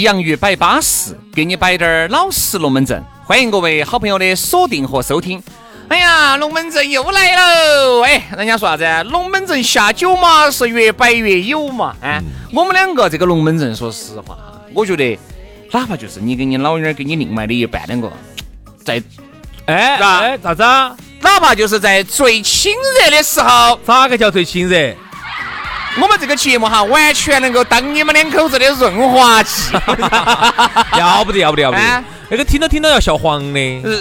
[0.00, 3.02] 洋芋摆巴适，给你摆点儿老实龙门阵。
[3.24, 5.42] 欢迎各位好朋友的锁定和收听。
[5.88, 8.02] 哎呀，龙门阵又来喽！
[8.02, 9.10] 哎，人家说啥子？
[9.10, 11.94] 龙门阵下酒嘛，是越摆越有嘛。
[12.00, 14.38] 哎，我们两个这个龙门阵，说实话，
[14.72, 15.18] 我觉得，
[15.72, 18.10] 哪怕就是你跟你老妞儿，跟你另外的一半两个，
[18.84, 19.02] 在
[19.66, 20.62] 哎哎咋子？
[21.22, 22.72] 哪怕就是在最亲
[23.04, 24.94] 热的时候，咋个叫最亲热？
[25.96, 29.72] 我们这个节目哈，完全能够当你们两口子的润滑剂。
[30.98, 32.04] 要不得，要不得，要不得！
[32.28, 33.60] 那个听到听到要笑黄的。
[33.82, 33.98] 呃，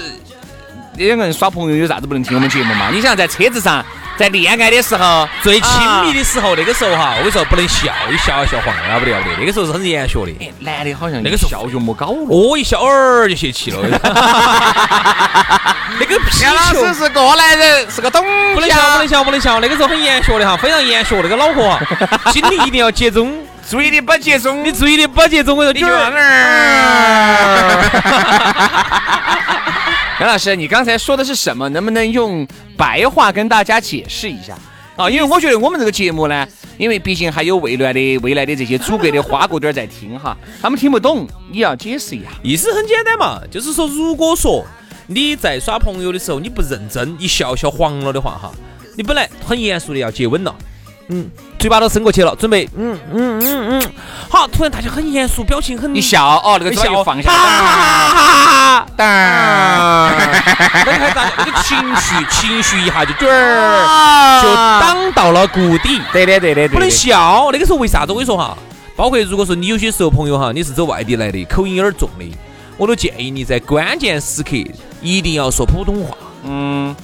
[0.95, 2.89] 两个人耍朋友有啥子不能听我们节目嘛？
[2.91, 3.83] 你想在车子上，
[4.19, 5.71] 在恋爱的时候，最亲
[6.03, 9.35] 密的时候，那个时候哈，我跟你说不能笑，一笑笑黄，了不得，要不得。
[9.39, 10.53] 那个时候是很严学的。
[10.59, 12.27] 男的好像那个时候笑就莫搞了。
[12.29, 13.79] 哦，一笑儿就泄气了。
[15.97, 16.31] 那个皮
[16.73, 18.21] 球是过来人，是个懂
[18.53, 19.61] 不能笑，不能笑，不能笑。
[19.61, 21.17] 那个时候很严学的哈，非常严学。
[21.23, 21.79] 那个恼火，
[22.33, 25.87] 精力一定要集中，注意力不集中，你注意力不集中，我说你就。
[30.21, 31.69] 杨老师，你刚才说的是什么？
[31.69, 34.53] 能不能用白话跟大家解释一下
[34.97, 35.09] 啊？
[35.09, 36.45] 因为我觉得我们这个节目呢，
[36.77, 42.25] 因为毕竟还有未来的未来的这些祖国的花骨朵在听哈，他们听不懂，你要解释一下。
[42.43, 44.65] 意思很简单嘛，就是说，如果说。
[45.11, 48.51] 你在耍朋友的时候，你不认真，一笑笑黄了的话，哈，
[48.95, 50.53] 你本来很严肃的要接吻了，
[51.09, 53.91] 嗯，嘴巴都伸过去了，准备，嗯嗯嗯嗯，
[54.29, 57.31] 好，突然大家很严肃，表情很，一笑，哦，那个嘴巴就放下，
[58.95, 59.07] 当，
[60.85, 64.53] 那个啥，那个情绪，情绪一下就点儿，就
[64.85, 68.11] 挡到了谷底，对的对的，不能笑，那个时候为啥子？
[68.11, 68.55] 我跟你说哈，
[68.95, 72.25] 包括如果说你有些时候朋友哈，你是走外地来的，口音有点重的，
[72.77, 74.55] 我都建议你在关键时刻。
[75.01, 76.15] 一定要说普通话。
[76.43, 76.95] 嗯。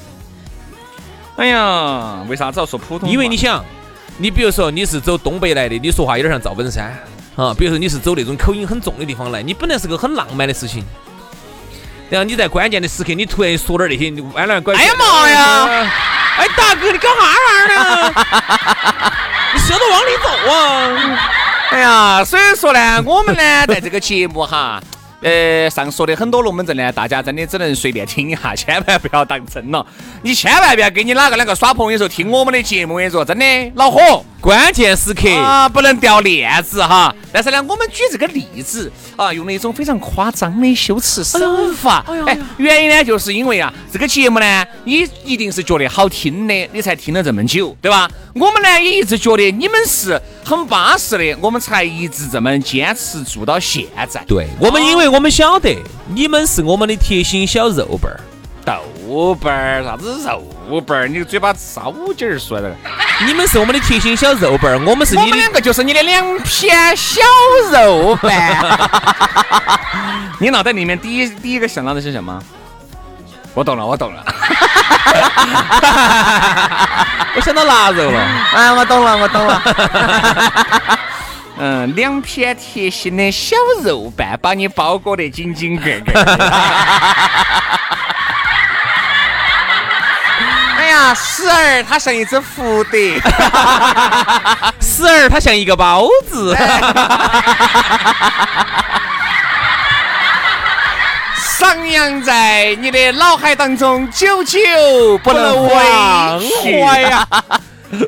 [1.37, 3.11] 哎呀，为啥子要说普通话？
[3.11, 3.63] 因为你想，
[4.17, 6.97] 你比如说你是走东北来的，你说话有点像赵本山
[7.35, 7.53] 啊。
[7.53, 10.83] 比如说你是走那种口音很重的地方来，你本来是个很浪漫的事情，
[12.09, 14.81] 然后你在关键的时刻，你突然说点那些弯弯拐拐。
[14.81, 15.91] 哎呀妈呀！
[16.37, 18.13] 哎，大哥，你干哈玩呢？
[19.53, 21.19] 你舌头往里走啊？
[21.71, 24.81] 哎呀，所以说呢，我们呢，在这个节目哈。
[25.25, 29.83] 呃，上说的很多龙门阵呢，大家真的只能随便听一下，千万不要当真了。
[30.21, 34.23] 你千万不要跟你哪个两个耍朋友时候听我们的节目，我跟你说，真的恼火。
[34.39, 37.11] 关键时刻啊，不能掉链子哈。
[37.31, 41.39] 但是呢，我们举这个例子啊，用了一种非常夸张的修辞手
[41.73, 42.05] 法。
[42.27, 48.07] 哎，原因呢，就是因为啊，这个节目呢，你一定是觉得好听的，你才听了这么久，对吧？
[48.35, 54.23] 我们呢，也一直觉得你们是很巴适的，我们才一直这么坚持做到现在。
[54.27, 55.75] 对我们，因为我们晓得
[56.07, 58.19] 你们是我们的贴心小肉伴儿。
[58.63, 60.19] 豆瓣儿啥子
[60.69, 61.07] 肉瓣儿？
[61.07, 62.75] 你个嘴巴烧劲儿说的。
[63.25, 67.21] 你们是我们的贴心小肉伴儿，我们是你我们两个就是你的两片小
[67.71, 68.79] 肉瓣。
[70.39, 72.39] 你脑袋里面第一第一个想到的是什么？
[73.55, 74.23] 我懂了，我懂了。
[77.35, 78.19] 我想到腊肉了。
[78.19, 79.61] 啊，我懂了，我懂了。
[81.57, 85.79] 嗯，两片贴心的小肉瓣，把你包裹得紧紧
[90.77, 91.13] 哎呀。
[91.13, 93.19] 时儿它像一只蝴蝶，
[94.81, 96.57] 时儿它像一个包子，
[101.75, 104.59] 上扬在你的脑海当中，久久
[105.21, 107.27] 不能忘怀呀。
[107.91, 108.07] 人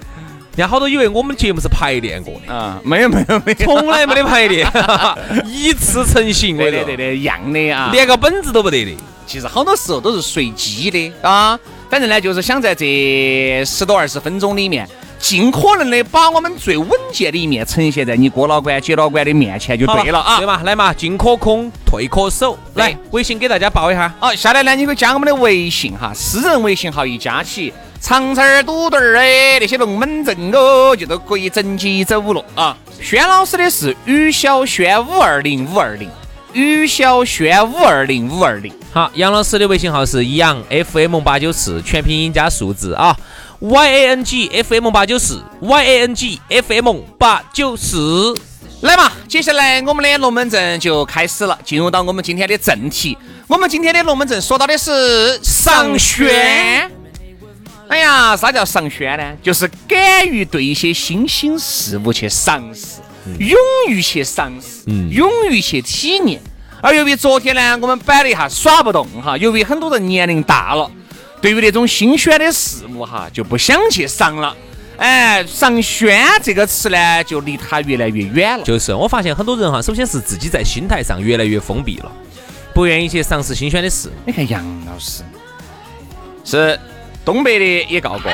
[0.55, 4.65] 家好多以为我们节目是排练过的啊，没有没有没有，从来没得排练，
[5.45, 8.95] 一次成型，对对对对，一样的啊，连个本子都不得的。
[9.25, 11.59] 其实好多时候都是随机的啊。
[11.89, 14.87] 反正呢，就是想在这十多二十分钟里面，
[15.19, 20.45] 尽可能的把我们最稳健的一面呈现在你哥老倌、姐老倌的面前就对了啊对。
[20.45, 20.61] 嘛？
[20.63, 22.57] 来嘛，进可攻，退可守。
[22.75, 24.13] 来，微信给大家报一下。
[24.19, 32.77] 好，下来呢，你可以加我们的微信哈，私人微信号一加起，长城儿、堵顿儿哎，那些龙门阵哦，就都可以整起走了啊。
[33.01, 36.09] 轩老师的是于小轩五二零五二零，
[36.53, 38.71] 于小轩五二零五二零。
[38.91, 43.15] 好，杨老师的微信号是杨 FM 八九四，全拼音加数字啊
[43.59, 48.35] ，Y A N G F M 八九四，Y A N G F M 八九四。
[48.81, 53.17] 来嘛，接下来我们的龙门阵就开始了，进入到我们今天的正题。
[53.47, 56.91] 我们今天的龙门阵说到的是上轩。
[57.87, 59.35] 哎呀，啥叫上轩呢？
[59.41, 62.99] 就是敢于对一些新兴事物去尝试，
[63.39, 63.57] 勇
[63.87, 66.39] 于去尝试，勇于去体验。
[66.79, 70.91] 而由于昨天呢，我们摆了一下耍不动哈，由于很多人年龄大了，
[71.41, 74.55] 对于那种新鲜的事物哈，就不想去上了。
[74.97, 78.63] 哎，上轩这个词呢，就离他越来越远了。
[78.63, 82.11] 就是我发现很多人哈，首先是自己在心态上越来越封闭了，
[82.73, 84.11] 不愿意去尝试新鲜的事。
[84.25, 85.21] 你看杨老师
[86.43, 86.79] 是
[87.23, 88.31] 东北的也告过，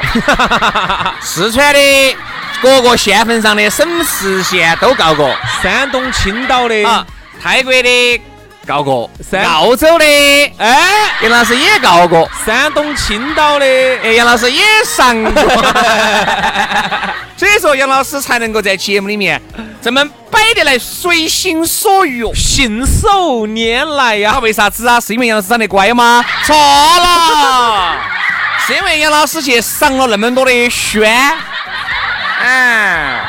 [1.19, 2.15] 四川的
[2.61, 7.05] 各个县份上的省市县都告过山东青岛的啊，
[7.41, 8.21] 泰国的
[8.65, 9.44] 告过，三。
[9.44, 10.06] 澳洲的。
[10.57, 15.44] 哎，杨老师也告过，山东青岛的，哎，杨老师也上过，
[17.36, 19.42] 所以说杨老师才能够在节目里面
[19.81, 22.24] 这么摆得来随心所欲。
[22.24, 22.31] 哦。
[22.33, 24.39] 信手拈来呀啊，。
[24.39, 25.00] 为啥子啊？
[25.00, 26.24] 是因为杨老师长得乖吗？
[26.45, 27.98] 错了，
[28.65, 31.12] 是因为杨老师去赏了那么多的轩，
[32.42, 33.19] 哎，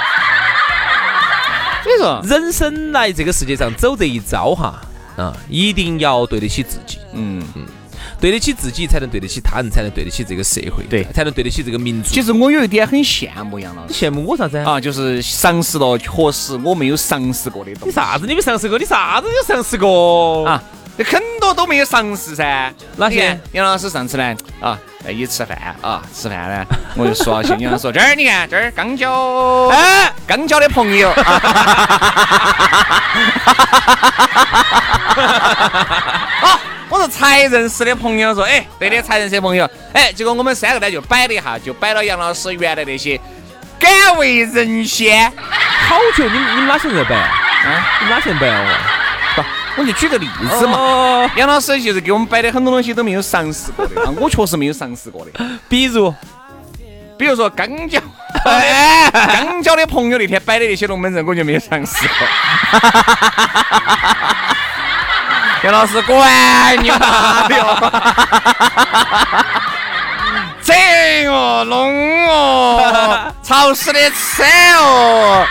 [1.82, 4.74] 所以说，人生来这个世界上走这一遭哈，
[5.16, 7.66] 啊，一定要对得起自己，嗯嗯，
[8.20, 12.10] 对得起自己，才能对得起他人，才能对得起这个社会，对才能对得起这个民族。
[12.10, 14.72] 其实我有一点很羡慕杨老师羡慕我啥子啊？
[14.72, 18.78] 啊，就是尝试了确实我没有尝试过的东西你啥子你没尝试过？
[18.78, 20.62] 你啥子有尝试过啊？
[20.96, 22.72] 这很多都没有尝试噻。
[22.96, 26.64] 哪些杨老师上次呢啊，在一吃饭啊，吃饭呢，
[26.96, 31.42] 我就说杨老师说这儿你看这儿刚交 哎，刚交的朋友啊，
[36.40, 43.20] 好，我说才认识的朋友说，哎，对的，才认识的朋友，哎，结果我们三个呢就摆了一下，就摆了杨老师原来那些
[43.78, 45.30] 敢为人先，
[45.88, 47.16] 好久你们你们哪些人在摆？
[47.16, 48.78] 啊，你哪些人摆啊？
[49.34, 49.42] 不，
[49.80, 50.28] 我就举个例
[50.58, 50.78] 子嘛。
[50.78, 55.32] 哦，杨老师就是给我们摆的很多东西都没有尝试过的，啊我确实没有尝试过的。
[55.68, 56.14] 比如
[57.18, 58.00] 比如说刚交，
[58.44, 62.26] 哎， 刚交的朋友那天摆的那些龙门阵，我就没有尝试过。
[65.64, 67.64] 杨老师果然牛大的哟，
[70.62, 70.76] 整
[71.32, 74.44] 哦，弄哦，潮湿的车
[74.76, 75.46] 哦。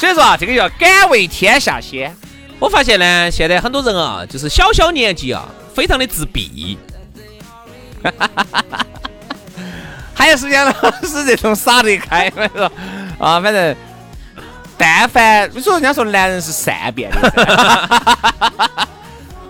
[0.00, 2.12] 所以说啊，这个叫敢为天下先。
[2.58, 6.76] 我发现呢，现在很多人啊，就是小小年纪啊，非常的自闭。
[10.12, 12.64] 还有时间老师这种傻得开，我跟你说
[13.20, 13.76] 啊，反正
[14.76, 17.30] 但凡你说人家说男人是善变的，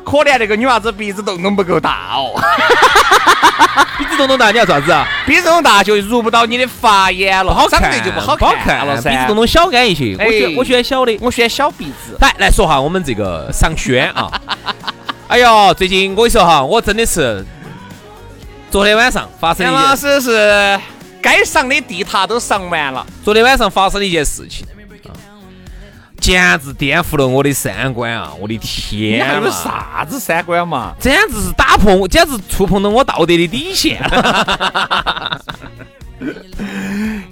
[0.04, 2.38] 可怜那个女娃子鼻子洞洞不够大哦，
[3.98, 5.06] 鼻子洞洞大，你要啥子啊？
[5.26, 9.10] 鼻子洞大就入不到你的法眼了，不好看，长得就不好不好看了噻。
[9.10, 11.18] 鼻子洞洞小安一些，我哎选我选小的。
[11.20, 14.30] 我选小鼻子，来来说哈，我们这个赏轩啊，
[15.28, 17.42] 哎呦，最近我跟你说哈，我真的是
[18.70, 20.80] 昨天晚上发生杨老了一件，师是
[21.22, 24.71] 该上的地塔都上完了，昨天晚上发生了一件事情啊，
[26.22, 28.30] 简直颠覆了我的三观啊！
[28.38, 29.50] 我的天你天还有！
[29.50, 30.94] 啥子三观嘛？
[31.00, 35.40] 简直是打破我，简直触碰到我道德的底线了。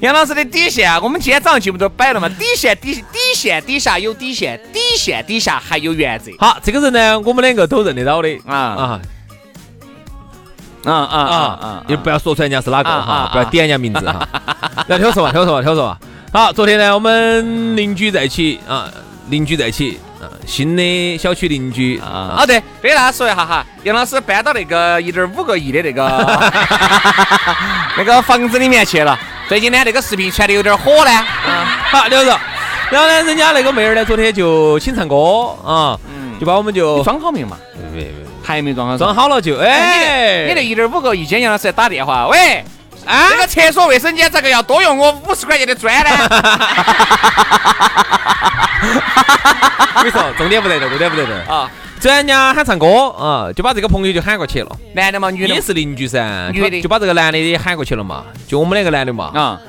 [0.01, 6.33] 杨老师的底线啊，我们今天早上节目都摆了嘛，底线底底线底下有底线，底线底下还有原则。
[6.41, 9.01] 好，这个人呢，我们两个都认得到的啊啊
[10.85, 11.85] 啊啊啊啊！
[11.87, 14.29] 你不要说出来人家是哪个哈，啊不要点人家名字哈。
[14.89, 15.97] 来，听我说嘛，听我说嘛，听我说嘛。
[16.33, 18.89] 好，昨天呢，我们邻居在一起啊，
[19.31, 26.51] 邻居在一起啊，新的小区邻居啊，啊哦，对，给大家说一下哈，杨老师搬到那个一点五个亿的那个
[27.99, 29.19] 那个房子里面去了。
[29.49, 31.11] 最近呢，那个视频传的有点火呢。
[31.11, 32.39] 啊，好，刘总。
[32.93, 35.17] 然后呢，人家那个妹儿呢，昨天就请唱歌
[35.65, 35.99] 啊，
[36.39, 37.57] 就把我们就你装好没有嘛？
[38.41, 38.97] 还没装好。
[38.97, 42.65] 装好了就哎，你那一点五个亿，今天杨老师在打电话，喂，
[43.07, 46.11] 啊这个厕所卫生间咋个要多用我五十块钱的砖呢？
[49.95, 51.53] 我跟你说，重点不在这儿，重点不在这。
[51.53, 59.31] 啊，这人家喊唱歌啊，就把这个朋友就喊过去了，男的嘛，女的嘛也是邻居噻，女的就把这个男的也喊过去了嘛，就我们两个男的嘛。
[59.35, 59.61] 啊，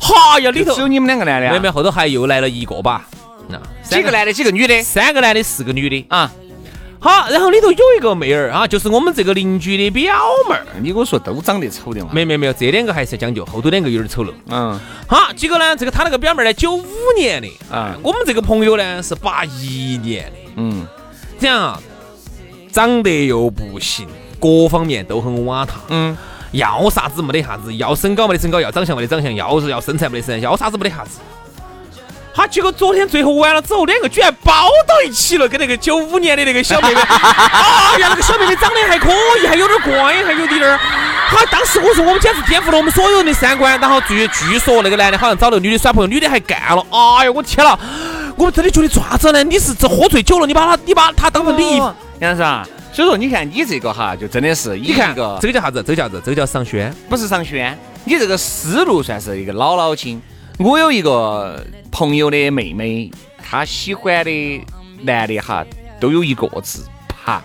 [0.00, 3.02] 哈呀，里头只有你们两个男的啊没有没有，后头还又来了一个吧？
[3.48, 6.06] 那几个男的，几个女的三个男的，四个女的。
[6.08, 6.30] 啊？
[7.02, 10.14] 好，然后里头有一个妹儿啊，就是我们这个邻居的表
[10.46, 10.66] 妹儿。
[10.82, 12.10] 你跟我说都长得丑的嘛？
[12.12, 14.30] 没没没有，这两个还是讲究，后头两个有点丑陋。
[14.48, 14.78] 嗯
[15.08, 16.84] 好，结果呢，这个他那个表妹儿呢，九五
[17.16, 20.86] 年的啊我们这个朋友呢是八一年的，嗯，
[21.38, 21.80] 这样啊，
[22.70, 24.06] 长得又不行，
[24.38, 25.80] 各方面都很瓦塔。
[25.88, 26.14] 嗯，
[26.52, 31.18] 要啥子没得啥子，要身高没得身高，要长相没得长相，要是要身材没得身材，要啥子没得啥子。
[32.40, 39.10] 哈，结果昨天最后完了之后，两个居然包到一起了，跟那个九五年的那个小妹妹，哎 呀，那个小妹妹长得还可
[39.42, 40.78] 以，还有点乖，还有点儿。
[40.78, 43.78] 哈，当时我说我们简直颠覆了我们所有人的三观。
[43.78, 46.82] 然后据据说那个男的好像找那个女的耍朋友，女的还干了。
[46.90, 47.78] 哎呀，我天了，
[48.36, 49.44] 我们真的觉得爪子呢？
[49.44, 51.76] 你是这喝醉酒了，你把他你把他当成礼仪。
[52.20, 55.82] 杨老师啊，所以说你看你这个哈，就真的是以你看这个叫啥子？
[55.82, 56.22] 这个叫啥子？
[56.24, 56.90] 这个叫赏轩。
[57.06, 60.22] 不是上轩，你这个思路算是一个老老精。
[60.62, 63.10] 我有一个朋友的妹妹，
[63.42, 64.66] 她喜欢的
[65.00, 65.64] 男的哈，
[65.98, 67.42] 都有一个字胖。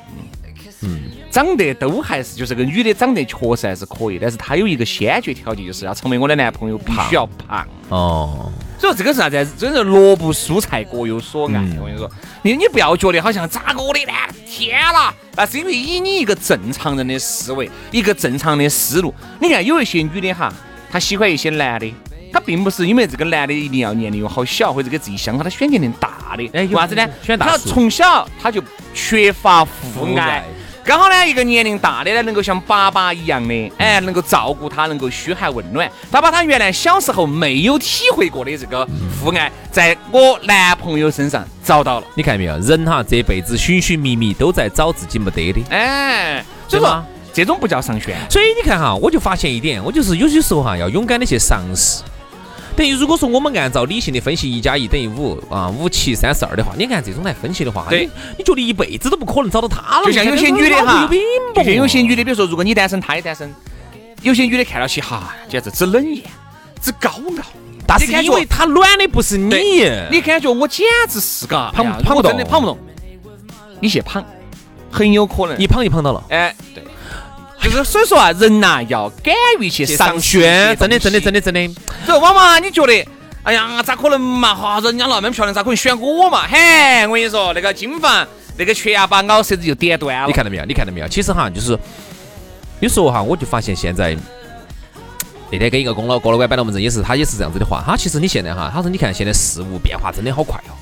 [0.81, 7.65] 嗯，长得都还是，就是个女的长得确实还是可以，但是她有一个先决条件，就是要成为我的男朋友必须要胖。
[7.87, 8.51] 哦。
[8.77, 9.47] 所以说这个是啥子？
[9.57, 11.53] 真是萝卜蔬菜各有所爱。
[11.79, 14.11] 我跟你说，你你不要觉得好像咋个的呢？
[14.45, 19.15] 天啦，那是因为以你一个正常人的思维，一个正常的思路。
[19.39, 20.53] 你看有一些女的哈，
[20.91, 21.93] 她喜欢一些男的，
[22.35, 26.45] 她并不是因为这个男的一定要年龄有好小或者给自己相好，他选年龄大的。
[26.51, 27.07] 哎为啥子呢？
[27.23, 28.61] 选大他从小他就
[28.93, 30.43] 缺乏父爱。
[30.83, 35.89] 刚好呢，一个年龄大的呢，能够像爸爸一样的，哎，能够照顾他，能够嘘寒问暖。
[36.11, 38.85] 他把他原来小时候没有体会过的这个
[39.17, 42.07] 父爱，在我男朋友身上找到了。
[42.15, 45.61] 你看没有，人哈这辈子寻寻觅觅都在找自己没得的。
[45.69, 47.01] 哎，所以说
[47.31, 48.13] 这种不叫上旋。
[48.29, 52.03] 所以你看哈，我就发现一点，我就是有些时候哈要勇敢的去尝试。
[52.75, 60.05] 等于如果说我们按照理性的分析，一加一等于五啊，五七三十二的话，你按这种来分析的话，对你，你觉得一辈子都不可能找到他了。
[60.05, 61.09] 就像有些女的哈
[61.55, 61.63] 就？
[61.63, 63.53] 像有些女的，比如说如果你单身，她也单身，
[64.21, 66.21] 有些女的看到起哈，简直之冷艳，
[66.81, 67.45] 之高傲。
[67.87, 72.77] 但是因为他暖的不是你，你感觉我简直是嘎，胖不动真的胖不动。
[73.79, 74.25] 你去胖，
[74.91, 76.23] 很有可能一胖就胖到了。
[76.29, 76.83] 哎，对，
[77.61, 81.39] 就是所以说啊，人呐、要敢于去上轩，真的真的真的。
[81.39, 81.75] 的真的，
[82.05, 83.05] 这妈妈你觉得，
[83.43, 84.53] 哎呀，咋可能嘛？
[84.53, 86.47] 哈，人家那么漂亮，咋可能选我嘛？
[86.47, 88.25] 嘿，我跟你说，那个金房
[88.57, 90.27] 那个缺牙把咬舌子就点断了。
[90.27, 90.65] 你看到没有？
[90.65, 91.07] 你看到没有？
[91.07, 91.77] 其实哈，就是
[92.79, 94.15] 有时候哈，我就发现现在。
[95.51, 97.81] 那天跟一个公老郭老倌摆龙门阵，也是他也是这样子的话。
[97.85, 100.73] 他其实你现在哈，他说你看现在事物变化真的好快哦。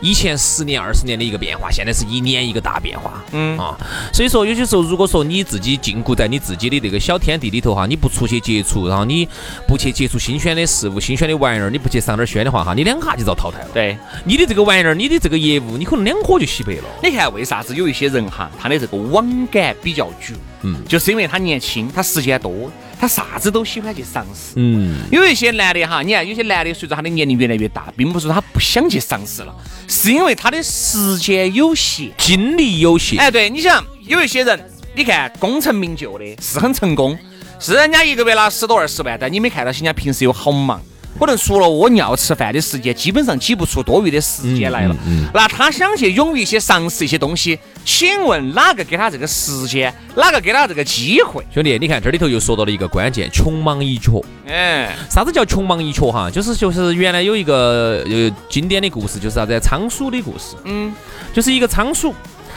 [0.00, 3.22] 以前十年二十年的一个变化，现在是一年一个大变化。
[3.32, 3.76] 嗯啊，
[4.12, 9.28] 所以说有些时候，如果说你自己禁锢在你自己的这个小天地里头哈，你不出去接触，然后你
[9.66, 13.68] 不去接触新鲜的事物、新鲜的玩意儿，你不去上点轩的话哈，你两下就遭淘汰了。
[13.72, 16.84] 对，你的这个玩意儿，你的这个业务，你可能两颗就洗白了。
[17.02, 20.34] 你看为啥子有一些人哈，他的这个网感比较足？
[20.62, 24.52] 嗯就是因为他年轻，他时间多，他啥子都喜欢去尝试。
[24.56, 29.54] 嗯，有一些男的哈，你看有些男的随着他的年龄越来越大，并不是他不想去尝试了，
[29.88, 32.10] 是因为他的时间有限。
[32.18, 33.18] 精力有限。
[33.18, 37.18] 哎，对，你想有一些人，你看功成名就的，是很成功，
[37.58, 40.82] 是人家一个月拿十多二十万，但你没看到人家平时有好忙。
[41.18, 44.96] 可能除了屙尿吃饭的时间，基本上挤不出多余的时间来了。
[45.34, 49.92] 那他想去勇于去尝试一些东西，请问哪个给他这个时间？
[50.16, 51.44] 哪个给他这个机会？
[51.52, 54.24] 兄弟，你看这里头又说到了一个关键，穷忙一瘸。
[54.46, 56.30] 哎，啥子叫穷忙一瘸哈？
[56.30, 60.92] 就是就是原来有一个呃经典的故事，就是啥子仓鼠的故事，嗯，
[61.34, 62.14] 就是一个仓鼠，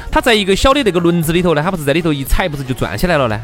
[0.09, 3.39] 它在一个小的那个轮子里头呢，它不是在里头一踩，不是就转起来了呢？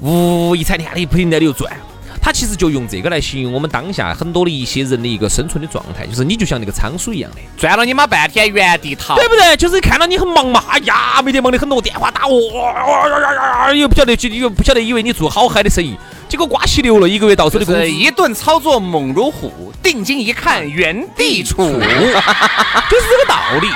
[0.00, 1.72] 呜一踩，你看它不停在里头转。
[2.20, 9.16] 它其实就用这个来形容我们当下很多的一些人的一个生存的状态，就是你就像那个仓鼠一样的，转了你妈半天原地逃。
[9.16, 9.56] 对不对？
[9.56, 15.96] 就是看到你很忙嘛，哎呀，每天忙的很多，电话打我，哇呀呀呀呀，又不晓得又不晓得以为你做好嗨的生意，
[16.28, 21.56] 结果瓜稀流了，一个月到手的工资就是一顿操作猛如虎，定睛一看原地杵。
[21.56, 23.68] 就是这个道理。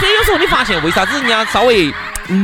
[0.00, 1.92] 所以有时候你发现为啥子人家稍微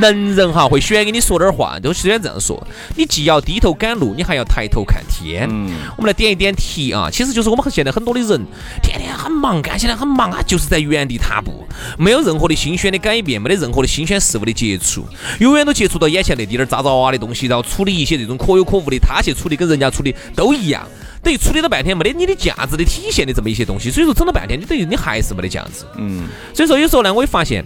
[0.01, 2.65] 能人哈会喜欢跟你说点话，都喜欢这样说。
[2.97, 5.49] 你既要低头赶路，你还要抬头看天。
[5.51, 8.47] 嗯我们来点一点题啊，其实就是我们现在很多的人
[8.83, 11.67] 天天很忙，干起来很忙啊，就是在原地踏步，
[11.99, 15.05] 没有任何的新鲜的改变，没得任何的新鲜事物的接触，
[15.41, 20.87] 永远都接触到眼前那滴点儿渣渣哇的东西，然后处理一些这种可有可无的，他去处理跟人家处理都一样。
[21.21, 25.85] 等于处理了半天没得你的价值的体现的这么一些东西，所以说整了半天你等于你还是没得价值。
[25.97, 27.65] 嗯，所以说有时候呢，我也发现，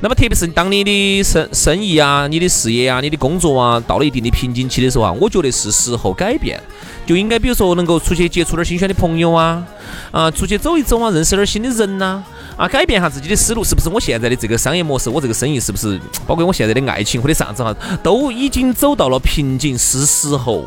[0.00, 6.60] 那么特别是当你的生生意啊、你的事业啊、你的工作啊到了一定的瓶颈期的时候啊，我觉得是时候改变，
[7.06, 9.64] 就应该比如说能够出去接触点新鲜的朋友啊，
[10.10, 12.22] 啊，出去走一走啊，认识点新的人呐，
[12.56, 17.72] 啊，改变下自己的思路，是不是我现在的这个商业模式，我这个生意是不是，包括我现在的爱情或者啥子哈，
[18.02, 20.64] 都已经走到了瓶颈，是时候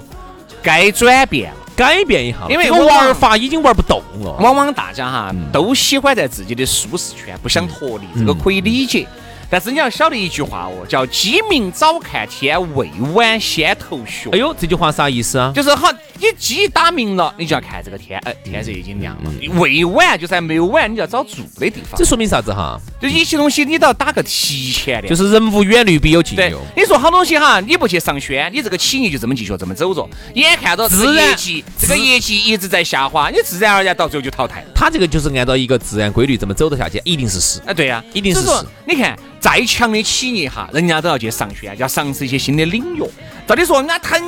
[0.64, 1.52] 该转变。
[1.76, 4.32] 改变一下，因为这个玩法已经玩不动了。
[4.40, 9.08] 往往大家哈都喜欢在自己的舒适圈，不想脱离，这个可以理解。
[9.48, 14.30] 但是你要晓得一句话哦，叫鸡鸣早看天，未晚先头学。
[14.32, 15.52] 哎呦，这句话啥意思啊？
[15.54, 15.88] 就是好，
[16.20, 19.32] 你鸡打鸣了，你就要看这个天，哎，天色已经亮了。
[19.60, 21.98] 未晚就是还没有晚，你要找住的地方。
[21.98, 22.80] 这说明啥子哈？
[23.02, 25.08] 就一些东西你都要打个提前的。
[25.08, 26.60] 就是人无远虑，必有近忧。
[26.76, 34.64] 你说好东西哈，你不去上宣，你这个企业就这么继续这么走着，眼看着自然业绩，这个业绩一直在下滑，你自然而然到最后就淘汰。
[34.74, 37.62] 他这个就是按照一个自然规律这么走得下去，一定是死。
[37.66, 38.66] 哎，对呀，一定是死。
[38.88, 39.18] 你看。
[39.38, 43.04] 再强的企业哈，人家都要去上宣，要尝试一些新的领域。
[43.48, 44.20] 照理说，人家腾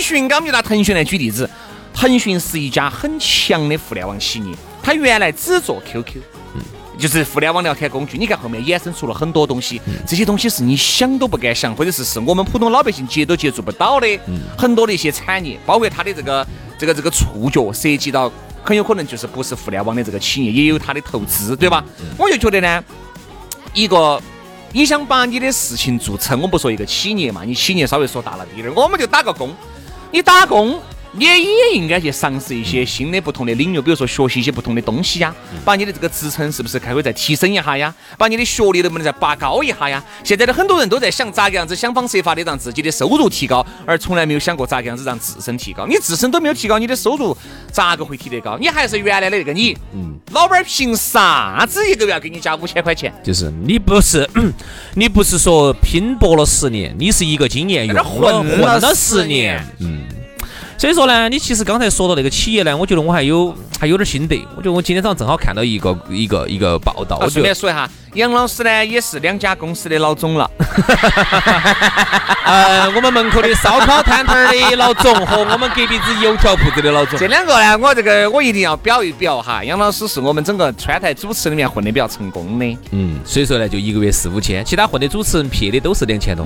[0.00, 1.48] 讯，刚就拿腾讯来举例子，
[1.94, 6.20] 腾讯是一家很强的互联网企业，它原来只做 QQ，
[6.54, 6.62] 嗯，
[6.98, 8.16] 就是互联网聊天工具。
[8.18, 14.06] 你看后面衍生出了很多东西，这些东西是你想都不敢想，或者是是我们普通老百姓接都接触不到的。
[14.56, 16.46] 很多的一些产业，包括它的这个
[16.78, 18.30] 这个这个触角，涉及到
[18.62, 21.84] 很有可能就是不是互联网的这个企业，也有它的投资，对吧？
[22.16, 22.84] 我就觉得呢，
[23.74, 24.20] 一个。
[24.74, 29.54] 你想把你的事情做成，我不说一个企业嘛，你企业稍微说大了滴点，我们就打个工，
[30.12, 30.78] 你打工。
[31.14, 37.94] 你也应该去尝试一些新的、不同的领域，比如说学习一些不同的东西呀，把你的这个职称是不是还会再提升一下呀？
[38.16, 40.02] 把你的学历能不能再拔高一下呀？
[40.24, 45.86] 现在的很多人都在想咋个样子想方设法的让自己的收入提高，而从来没有想过咋个样子让自身提高。
[45.86, 47.36] 你自身都没有提高，你的收入
[47.70, 48.56] 咋个会提得高？
[48.58, 49.76] 你还是原来的那个你。
[49.92, 50.18] 嗯。
[50.32, 53.12] 老板凭啥子一个月要给你加五千块钱？
[53.22, 54.26] 就是你不是，
[54.96, 59.62] 你不是说拼搏了十年，你是一个经验用了混了十年。
[59.78, 60.00] 嗯。
[60.78, 64.36] 所以说呢，你其实刚才说到那个企业呢，我觉得我还有还有点心得。
[64.56, 67.18] 我觉得我今天早上正好看到一个一个一个报道。
[67.20, 70.50] 我顺便说一下，杨老师呢也是两家公司的老总了。
[72.44, 79.64] 呃，我们门口的烧烤摊摊的老总和我们隔壁子油条铺子的老总，这两个呢，我这个我一定要表一表哈。
[79.64, 82.78] 杨老师是我们整个川台主持里面混的比较成功的。
[82.90, 86.44] 嗯，所以说呢，就一个月四五千，其他混的主持人撇的都是两千多。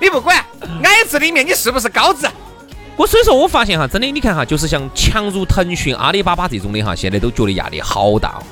[0.00, 0.36] 你不管
[0.82, 2.28] 矮子里面你是不是高子？
[2.96, 8.42] 我所以说我发现哈，真的你看哈，就是像强如腾讯、阿里巴巴这种的哈，现在都觉得压力好大哦。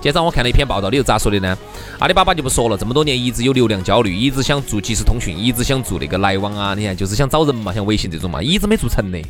[0.00, 1.54] 今天早我看了一篇报道，你又咋说的呢？
[1.98, 9.20] 阿里巴巴就不说了，这么多年一直有流量焦虑，一直想做即时通讯，一直想做那个来往啊，你看就是想找人嘛，像微信这种嘛，一直没做成的。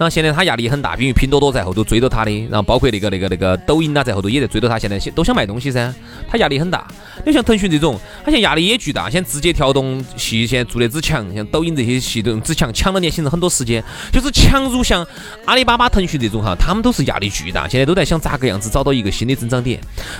[0.00, 5.92] 然后现在他压力很大，因为拼多多在后头追着他的，然后包括那个那个那个抖音啊在后头也在追着他，现在都想卖东西噻，
[6.26, 6.88] 他压力很大。
[7.26, 13.00] 你像腾讯这种，他现在压力也巨大，现在字节跳动系现在做的之强，像抖音这些系统之强，抢了。
[13.00, 15.06] 年轻人很多时间，就是强如像
[15.44, 19.78] 阿里巴巴、腾讯这种哈，他们都是压力巨大，现在都在想咋个样子找到一个新的增长点，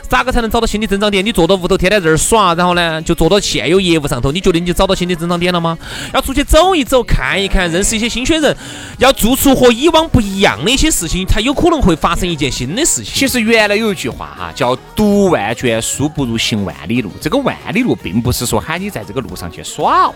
[0.08, 1.24] 咋个才能找到新的增长点？
[1.24, 5.78] 你坐到屋头天天在这儿耍，然后呢就坐到现有业务上头，你觉得你就找到新的增长点了吗？
[6.12, 8.54] 要出去走一走，看一看，认识一些新鲜人，
[8.98, 10.50] 要做出和以往不一样。
[10.64, 13.14] 的一些事情，才有可能会发生一件新的事情。
[13.14, 17.10] 其实原来有一句话哈，叫“读万卷书不如行万里路”。
[17.20, 20.12] 这个万里路，并不是说喊你在这个路上去耍，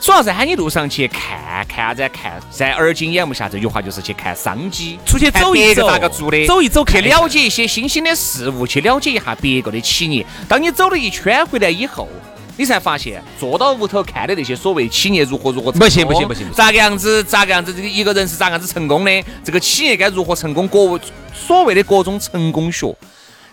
[0.00, 2.08] 主要是喊你路上去看看啥子？
[2.12, 6.46] 看在耳今眼目下，这句话就是去看商机，出去走一走，咋个做的？
[6.46, 10.24] 走一走，去了解一些新兴的事物，去了解一下别个的企业。
[10.48, 12.08] 当你走了一圈回来以后。
[12.56, 19.24] 你才发现，坐到屋头看的那些所谓企业如何如何不行不行不行，咋个样子咋个样子，这个一个人是咋样子成功的？
[19.42, 20.68] 这个企业该如何成功？
[20.68, 21.00] 各
[21.34, 22.96] 所谓的各种成功学，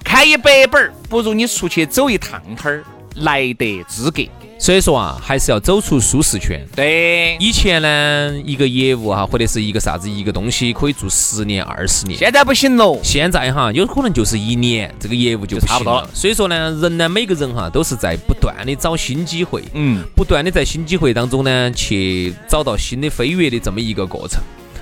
[0.03, 2.83] 看一百本儿不如你出去走一趟摊儿
[3.15, 4.21] 来得资格。
[4.61, 6.63] 所以说啊，还是要走出舒适圈。
[6.75, 12.19] 对，以前呢，一个业务哈，或者是一个啥子一个东西，可以做十年、二十年。
[12.19, 16.07] 现在不行喽，现在哈，有可能就是一年，这个业务就差不多了。
[16.13, 24.39] 所以说呢，人呢，每个人哈，都是在不断的找新机会，嗯，不断的在新机会当中呢，去找到新的飞跃的这么一个过程。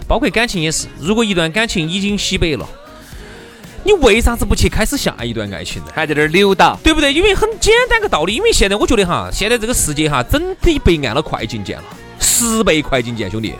[0.09, 2.67] 包括感情也是，如果一段感情已经洗白了。
[3.89, 5.87] 你为啥子不去开始下一段爱情呢？
[5.95, 7.11] 还在那儿扭到，对不对？
[7.11, 11.85] 因为很简单个道理，因为现在我觉得哈，现在这个世界哈，真的被按了快进键了，
[12.19, 13.55] 十倍快进键，兄弟。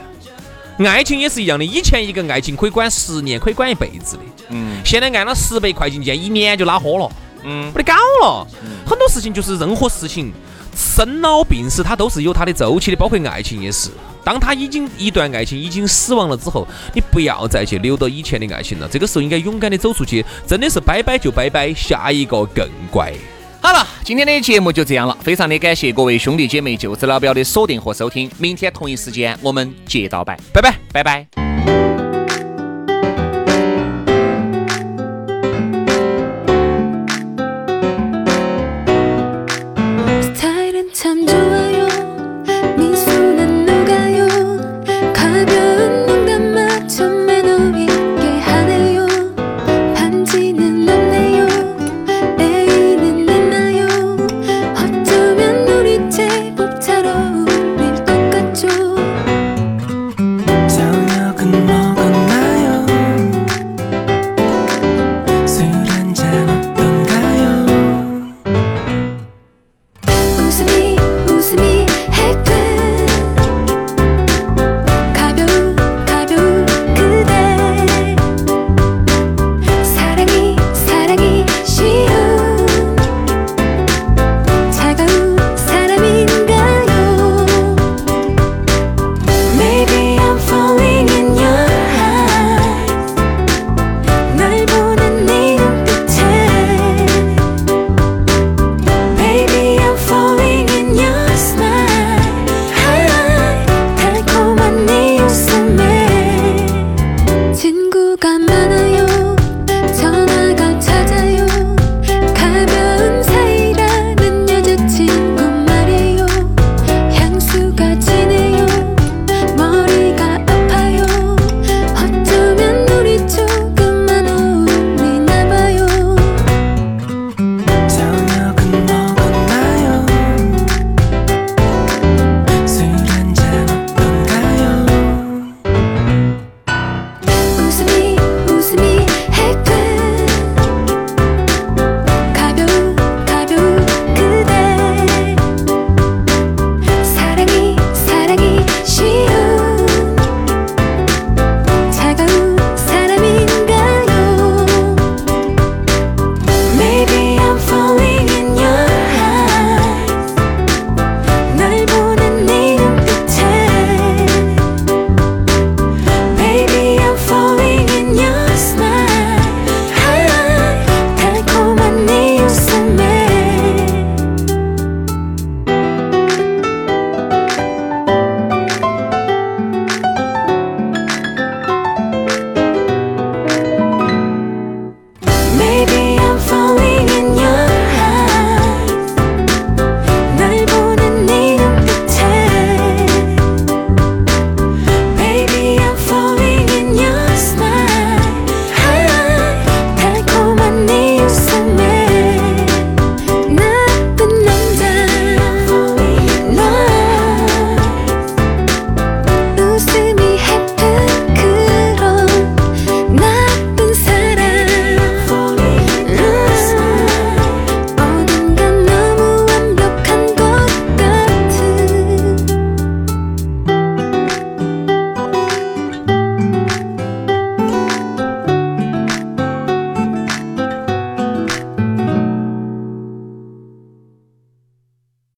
[0.86, 7.12] 爱情也是一样的，以前一个爱情可以管十年，可以管一辈子的，嗯，现在按了十倍快进键，一年就拉豁了，
[7.44, 8.46] 嗯，没得搞了。
[8.86, 10.32] 很多事情就是任何事情，
[10.78, 13.90] 生老病死它都是有它的周期的，包括爱情也是。
[14.30, 18.88] 当他已经一段爱情已经死亡了之后，你不要再去留到以前的爱情了。
[18.88, 23.12] 这个时候应该勇敢的走出去，真的是拜拜就拜拜，下一个更乖。
[23.60, 28.30] 好了，今天的节目就这样了，非常的感谢各位兄弟姐妹、舅子老表的锁定和收听。
[28.38, 30.76] 明天同一时间我们接到拜，拜拜。
[30.94, 31.49] 拜拜。